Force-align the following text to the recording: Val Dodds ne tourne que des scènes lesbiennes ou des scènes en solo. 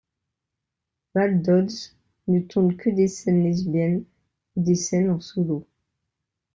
Val 1.13 1.43
Dodds 1.43 1.95
ne 2.27 2.39
tourne 2.39 2.75
que 2.75 2.89
des 2.89 3.07
scènes 3.07 3.43
lesbiennes 3.43 4.03
ou 4.55 4.63
des 4.63 4.73
scènes 4.73 5.11
en 5.11 5.19
solo. 5.19 5.67